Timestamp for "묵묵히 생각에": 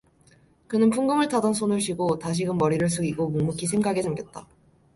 3.29-4.01